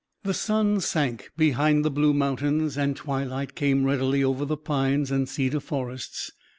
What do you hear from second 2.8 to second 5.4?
twilight came readily over the pine and